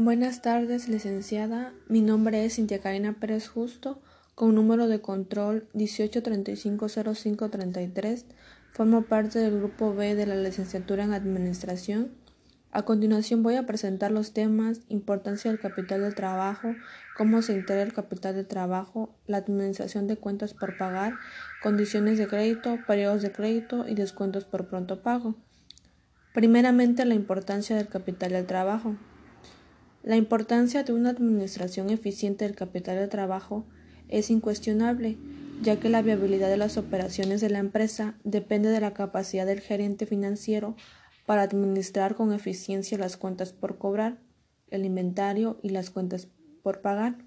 [0.00, 1.72] Buenas tardes, licenciada.
[1.88, 4.00] Mi nombre es Cintia Karina Pérez Justo,
[4.36, 8.24] con número de control 18350533.
[8.70, 12.12] Formo parte del grupo B de la licenciatura en Administración.
[12.70, 16.76] A continuación voy a presentar los temas importancia del capital de trabajo,
[17.16, 21.14] cómo se integra el capital de trabajo, la administración de cuentas por pagar,
[21.60, 25.34] condiciones de crédito, periodos de crédito y descuentos por pronto pago.
[26.34, 28.94] Primeramente, la importancia del capital del trabajo.
[30.02, 33.66] La importancia de una administración eficiente del capital de trabajo
[34.08, 35.18] es incuestionable,
[35.60, 39.60] ya que la viabilidad de las operaciones de la empresa depende de la capacidad del
[39.60, 40.76] gerente financiero
[41.26, 44.18] para administrar con eficiencia las cuentas por cobrar,
[44.70, 46.28] el inventario y las cuentas
[46.62, 47.18] por pagar.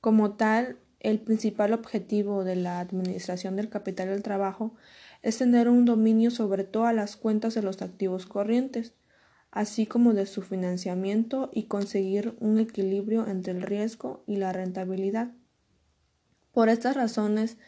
[0.00, 4.74] Como tal, el principal objetivo de la administración del capital del trabajo
[5.22, 8.94] es tener un dominio sobre todas las cuentas de los activos corrientes,
[9.52, 15.30] así como de su financiamiento y conseguir un equilibrio entre el riesgo y la rentabilidad.
[16.52, 17.58] Por estas razones,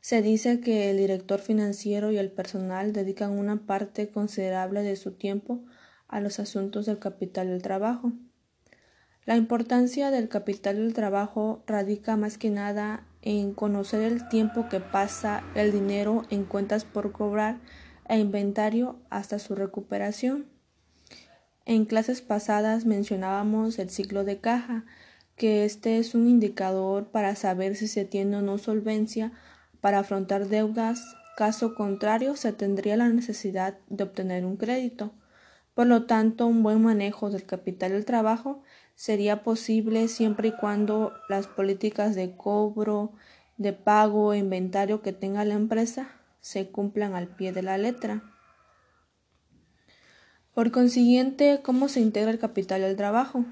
[0.00, 5.12] se dice que el director financiero y el personal dedican una parte considerable de su
[5.12, 5.64] tiempo
[6.08, 8.12] a los asuntos del capital del trabajo.
[9.24, 14.80] La importancia del capital del trabajo radica más que nada en conocer el tiempo que
[14.80, 17.58] pasa el dinero en cuentas por cobrar
[18.06, 20.53] e inventario hasta su recuperación.
[21.66, 24.84] En clases pasadas mencionábamos el ciclo de caja,
[25.36, 29.32] que este es un indicador para saber si se tiene o no solvencia
[29.80, 35.12] para afrontar deudas, caso contrario se tendría la necesidad de obtener un crédito.
[35.74, 38.62] Por lo tanto, un buen manejo del capital del trabajo
[38.94, 43.12] sería posible siempre y cuando las políticas de cobro,
[43.56, 46.08] de pago e inventario que tenga la empresa
[46.40, 48.33] se cumplan al pie de la letra.
[50.54, 53.44] Por consiguiente, ¿cómo se integra el capital del trabajo?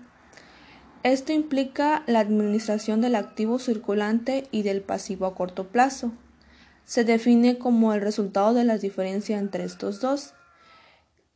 [1.02, 6.12] Esto implica la administración del activo circulante y del pasivo a corto plazo.
[6.84, 10.34] Se define como el resultado de la diferencia entre estos dos.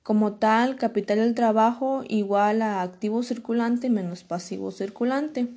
[0.05, 5.49] Como tal, capital del trabajo igual a activo circulante menos pasivo circulante.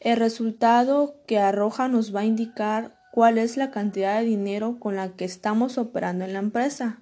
[0.00, 4.96] El resultado que arroja nos va a indicar cuál es la cantidad de dinero con
[4.96, 7.00] la que estamos operando en la empresa.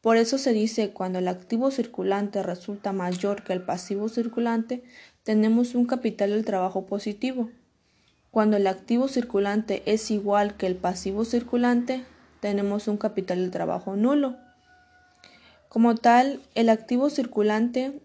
[0.00, 4.84] Por eso se dice cuando el activo circulante resulta mayor que el pasivo circulante,
[5.24, 7.50] tenemos un capital del trabajo positivo.
[8.30, 12.04] Cuando el activo circulante es igual que el pasivo circulante,
[12.40, 14.36] tenemos un capital del trabajo nulo.
[15.68, 18.00] Como tal, el activo circulante,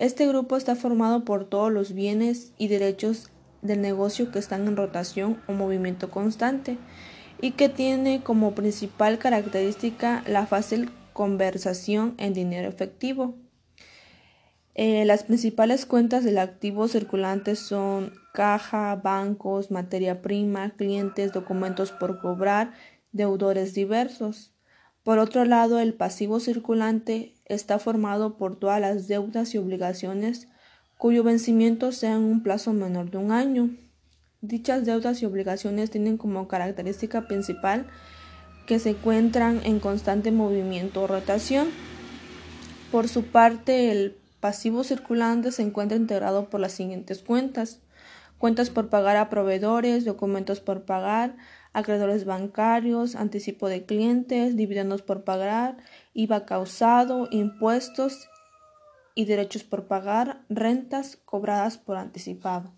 [0.00, 3.30] este grupo está formado por todos los bienes y derechos
[3.62, 6.78] del negocio que están en rotación o movimiento constante
[7.40, 13.34] y que tiene como principal característica la fácil conversación en dinero efectivo.
[14.76, 22.20] Eh, las principales cuentas del activo circulante son caja, bancos, materia prima, clientes, documentos por
[22.20, 22.72] cobrar,
[23.10, 24.52] deudores diversos.
[25.02, 30.46] Por otro lado, el pasivo circulante está formado por todas las deudas y obligaciones
[30.98, 33.70] cuyo vencimiento sea en un plazo menor de un año.
[34.40, 37.88] Dichas deudas y obligaciones tienen como característica principal
[38.68, 41.70] que se encuentran en constante movimiento o rotación.
[42.92, 47.80] Por su parte, el pasivo circulante se encuentra integrado por las siguientes cuentas.
[48.36, 51.34] Cuentas por pagar a proveedores, documentos por pagar,
[51.72, 55.78] acreedores bancarios, anticipo de clientes, dividendos por pagar,
[56.12, 58.28] IVA causado, impuestos
[59.14, 62.70] y derechos por pagar, rentas cobradas por anticipado.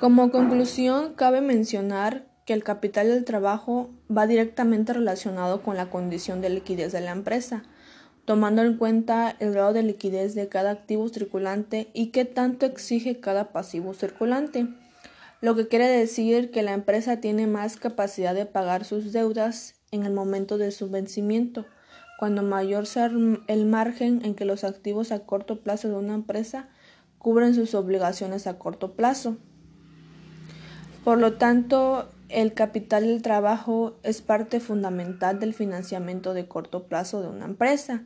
[0.00, 6.42] Como conclusión, cabe mencionar que el capital del trabajo va directamente relacionado con la condición
[6.42, 7.62] de liquidez de la empresa,
[8.26, 13.20] tomando en cuenta el grado de liquidez de cada activo circulante y qué tanto exige
[13.20, 14.68] cada pasivo circulante,
[15.40, 20.04] lo que quiere decir que la empresa tiene más capacidad de pagar sus deudas en
[20.04, 21.64] el momento de su vencimiento,
[22.18, 23.10] cuando mayor sea
[23.46, 26.68] el margen en que los activos a corto plazo de una empresa
[27.16, 29.38] cubren sus obligaciones a corto plazo.
[31.02, 37.20] Por lo tanto, el capital del trabajo es parte fundamental del financiamiento de corto plazo
[37.20, 38.04] de una empresa,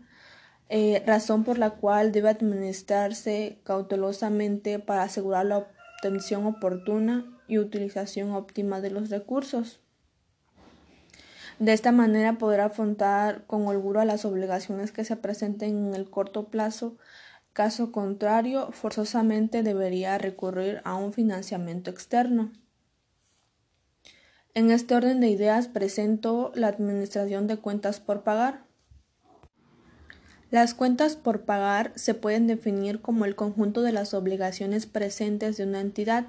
[0.69, 8.32] eh, razón por la cual debe administrarse cautelosamente para asegurar la obtención oportuna y utilización
[8.32, 9.81] óptima de los recursos.
[11.61, 16.49] De esta manera podrá afrontar con holgura las obligaciones que se presenten en el corto
[16.49, 16.99] plazo.
[17.52, 22.52] Caso contrario, forzosamente debería recurrir a un financiamiento externo.
[24.56, 28.64] En este orden de ideas presento la administración de cuentas por pagar.
[30.50, 35.64] Las cuentas por pagar se pueden definir como el conjunto de las obligaciones presentes de
[35.64, 36.25] una entidad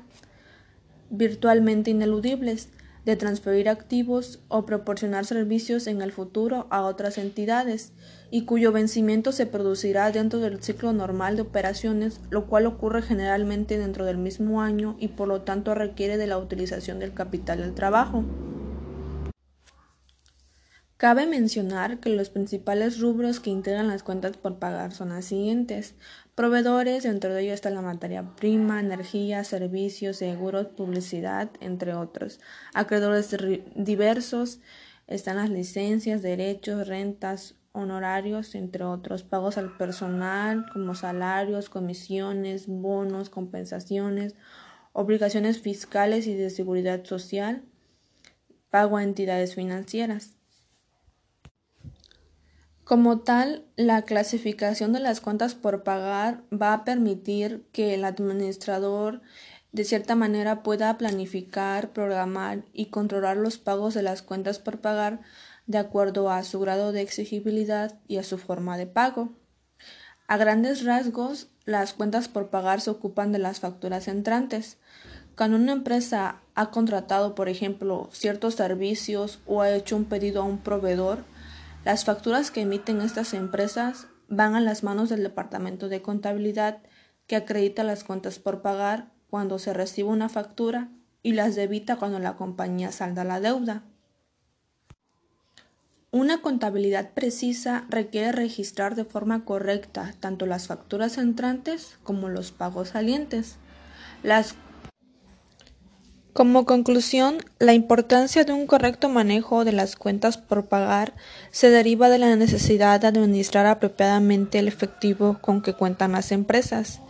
[1.10, 2.68] virtualmente ineludibles
[3.08, 7.94] de transferir activos o proporcionar servicios en el futuro a otras entidades
[8.32, 13.78] y cuyo vencimiento se producirá dentro del ciclo normal de operaciones, lo cual ocurre generalmente
[13.78, 17.74] dentro del mismo año y por lo tanto requiere de la utilización del capital del
[17.74, 18.26] trabajo.
[20.98, 25.96] Cabe mencionar que los principales rubros que integran las cuentas por pagar son las siguientes.
[26.38, 32.40] Proveedores, dentro de ellos está la materia prima, energía, servicios, seguros, publicidad, entre otros.
[32.76, 33.36] Acreedores
[33.74, 34.60] diversos,
[35.08, 39.24] están las licencias, derechos, rentas, honorarios, entre otros.
[39.24, 44.36] Pagos al personal, como salarios, comisiones, bonos, compensaciones,
[44.94, 47.64] obligaciones fiscales y de seguridad social,
[48.70, 50.37] pago a entidades financieras.
[52.88, 59.22] Como tal, la clasificación de las cuentas por pagar va a permitir que el administrador
[59.74, 65.20] de cierta manera pueda planificar, programar y controlar los pagos de las cuentas por pagar
[65.66, 69.34] de acuerdo a su grado de exigibilidad y a su forma de pago.
[70.30, 74.78] A grandes rasgos, las cuentas por pagar se ocupan de las facturas entrantes.
[75.36, 80.46] Cuando una empresa ha contratado, por ejemplo, ciertos servicios o ha hecho un pedido a
[80.46, 81.26] un proveedor,
[81.88, 86.80] las facturas que emiten estas empresas van a las manos del Departamento de Contabilidad
[87.28, 90.90] que acredita las cuentas por pagar cuando se recibe una factura
[91.24, 93.84] y las debita cuando la compañía salda la deuda.
[96.12, 102.90] Una contabilidad precisa requiere registrar de forma correcta tanto las facturas entrantes como los pagos
[102.90, 103.56] salientes.
[104.24, 104.56] Las
[106.38, 111.16] como conclusión, la importancia de un correcto manejo de las cuentas por pagar
[111.50, 117.02] se deriva de la necesidad de administrar apropiadamente el efectivo con que cuentan las empresas.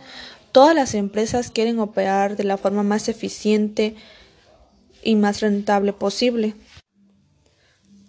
[0.50, 3.96] Todas las empresas quieren operar de la forma más eficiente
[5.02, 6.54] y más rentable posible.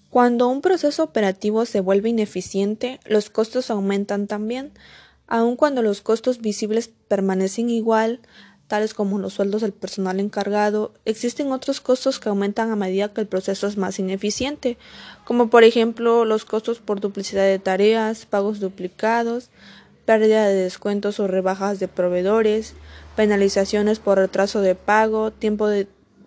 [0.10, 4.72] Cuando un proceso operativo se vuelve ineficiente, los costos aumentan también.
[5.28, 8.22] Aun cuando los costos visibles permanecen igual,
[8.70, 13.22] tales como los sueldos del personal encargado, existen otros costos que aumentan a medida que
[13.22, 14.78] el proceso es más ineficiente,
[15.26, 19.50] como por ejemplo los costos por duplicidad de tareas, pagos duplicados,
[20.06, 22.76] pérdida de descuentos o rebajas de proveedores,
[23.16, 25.68] penalizaciones por retraso de pago, tiempo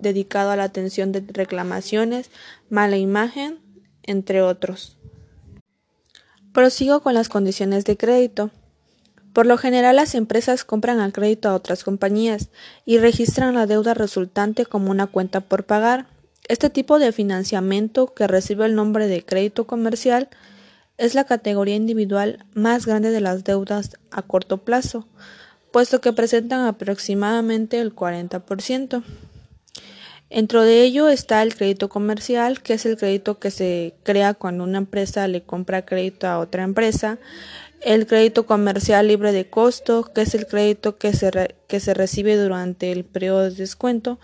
[0.00, 2.30] dedicado a la atención de reclamaciones,
[2.68, 3.60] mala imagen,
[4.02, 4.98] entre otros.
[6.52, 8.50] Prosigo con las condiciones de crédito.
[9.32, 12.48] Por lo general las empresas compran al crédito a otras compañías
[12.84, 16.06] y registran la deuda resultante como una cuenta por pagar.
[16.48, 20.28] Este tipo de financiamiento, que recibe el nombre de crédito comercial,
[20.98, 25.06] es la categoría individual más grande de las deudas a corto plazo,
[25.70, 29.02] puesto que presentan aproximadamente el 40%.
[30.28, 34.64] Dentro de ello está el crédito comercial, que es el crédito que se crea cuando
[34.64, 37.18] una empresa le compra crédito a otra empresa
[37.84, 42.36] el crédito comercial libre de costo, que es el crédito que se, que se recibe
[42.36, 44.18] durante el periodo de descuento,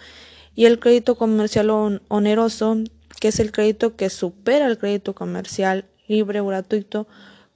[0.54, 1.70] y el crédito comercial
[2.08, 2.78] oneroso,
[3.20, 7.06] que es el crédito que supera el crédito comercial libre o gratuito,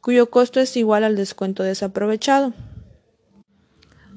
[0.01, 2.53] cuyo costo es igual al descuento desaprovechado.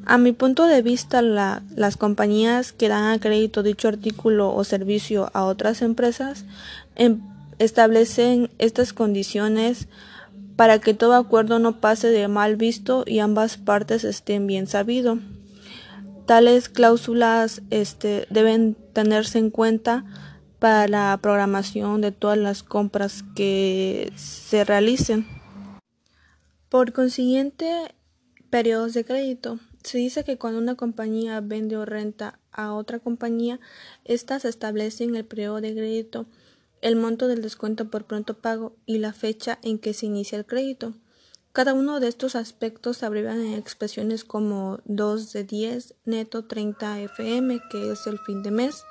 [0.05, 5.31] A mi punto de vista, las compañías que dan a crédito dicho artículo o servicio
[5.33, 6.45] a otras empresas
[6.95, 7.21] em,
[7.57, 9.87] establecen estas condiciones
[10.55, 15.19] para que todo acuerdo no pase de mal visto y ambas partes estén bien sabido.
[16.25, 20.05] Tales cláusulas este, deben tenerse en cuenta
[20.59, 25.27] para la programación de todas las compras que se realicen.
[26.69, 27.93] Por consiguiente,
[28.49, 29.59] periodos de crédito.
[29.83, 33.59] Se dice que cuando una compañía vende o renta a otra compañía,
[34.03, 36.25] ésta se establece en el periodo de crédito
[36.81, 40.45] el monto del descuento por pronto pago y la fecha en que se inicia el
[40.45, 40.93] crédito.
[41.55, 46.99] Cada uno de estos aspectos se abrevian en expresiones como 2 de 10, neto 30
[46.99, 48.83] FM, que es el fin de mes.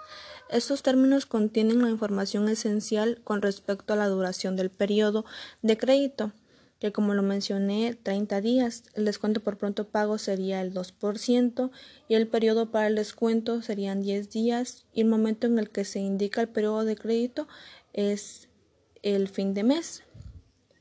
[0.48, 5.26] Estos términos contienen la información esencial con respecto a la duración del periodo
[5.60, 6.32] de crédito,
[6.84, 8.82] que como lo mencioné, 30 días.
[8.92, 11.70] El descuento por pronto pago sería el 2%
[12.08, 15.86] y el periodo para el descuento serían 10 días y el momento en el que
[15.86, 17.48] se indica el periodo de crédito
[17.94, 18.50] es
[19.02, 20.02] el fin de mes.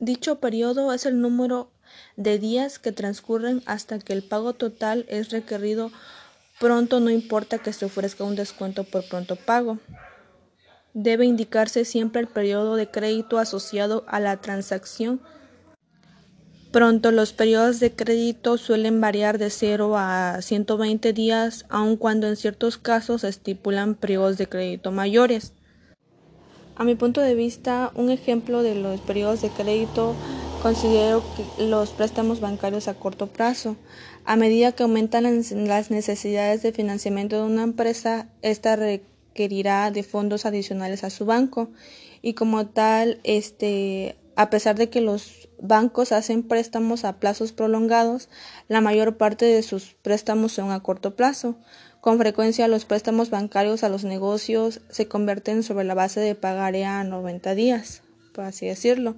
[0.01, 1.71] Dicho periodo es el número
[2.17, 5.89] de días que transcurren hasta que el pago total es requerido
[6.59, 9.79] pronto, no importa que se ofrezca un descuento por pronto pago.
[10.93, 15.21] Debe indicarse siempre el periodo de crédito asociado a la transacción
[16.73, 22.35] Pronto, los periodos de crédito suelen variar de 0 a 120 días, aun cuando en
[22.35, 25.53] ciertos casos se estipulan periodos de crédito mayores.
[26.75, 30.15] A mi punto de vista, un ejemplo de los periodos de crédito
[30.63, 33.75] considero que los préstamos bancarios a corto plazo.
[34.25, 40.47] A medida que aumentan las necesidades de financiamiento de una empresa, esta requerirá de fondos
[40.47, 41.69] adicionales a su banco
[42.23, 48.29] y como tal, este, a pesar de que los bancos hacen préstamos a plazos prolongados,
[48.67, 51.55] la mayor parte de sus préstamos son a corto plazo.
[52.01, 56.83] Con frecuencia los préstamos bancarios a los negocios se convierten sobre la base de pagaré
[56.83, 58.03] a 90 días,
[58.33, 59.15] por así decirlo.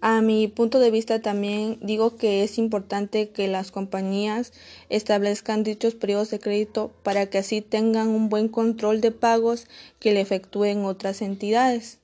[0.00, 4.52] A mi punto de vista también digo que es importante que las compañías
[4.88, 9.68] establezcan dichos periodos de crédito para que así tengan un buen control de pagos
[10.00, 11.98] que le efectúen otras entidades.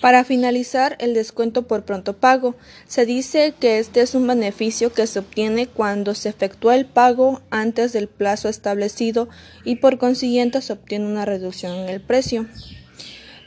[0.00, 2.54] Para finalizar, el descuento por pronto pago.
[2.86, 7.42] Se dice que este es un beneficio que se obtiene cuando se efectúa el pago
[7.50, 9.28] antes del plazo establecido
[9.62, 12.46] y por consiguiente se obtiene una reducción en el precio.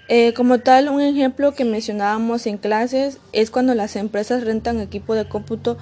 [0.10, 5.16] Eh, como tal, un ejemplo que mencionábamos en clases es cuando las empresas rentan equipo
[5.16, 5.78] de cómputo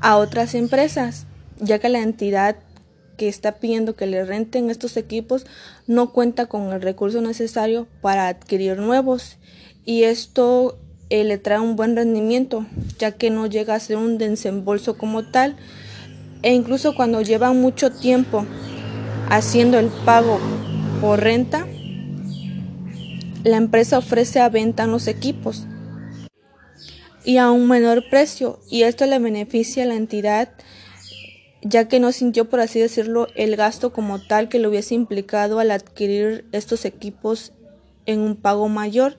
[0.00, 1.26] a otras empresas,
[1.58, 2.56] ya que la entidad
[3.18, 5.44] que está pidiendo que le renten estos equipos
[5.86, 9.36] no cuenta con el recurso necesario para adquirir nuevos.
[9.84, 10.78] Y esto
[11.10, 12.64] eh, le trae un buen rendimiento
[12.98, 15.56] ya que no llega a ser un desembolso como tal.
[16.42, 18.46] E incluso cuando llevan mucho tiempo
[19.28, 20.38] haciendo el pago
[21.02, 21.66] por renta
[23.44, 25.66] la empresa ofrece a venta los equipos
[27.24, 30.50] y a un menor precio y esto le beneficia a la entidad
[31.62, 35.58] ya que no sintió, por así decirlo, el gasto como tal que le hubiese implicado
[35.58, 37.52] al adquirir estos equipos
[38.06, 39.16] en un pago mayor.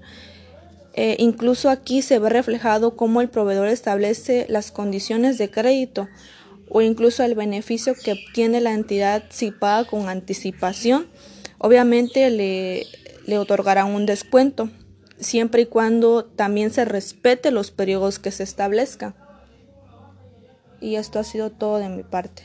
[0.93, 6.07] Eh, incluso aquí se ve reflejado cómo el proveedor establece las condiciones de crédito
[6.69, 11.07] o incluso el beneficio que obtiene la entidad si paga con anticipación.
[11.57, 12.85] Obviamente le,
[13.25, 14.69] le otorgarán un descuento,
[15.19, 19.13] siempre y cuando también se respete los periodos que se establezcan.
[20.81, 22.43] Y esto ha sido todo de mi parte.